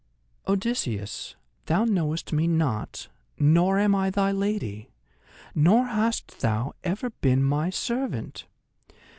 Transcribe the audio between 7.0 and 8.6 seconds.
been my servant!